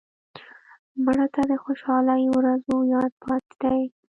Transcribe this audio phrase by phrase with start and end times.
[1.03, 3.83] مړه ته د خوشحالۍ ورځو یاد پاتې دی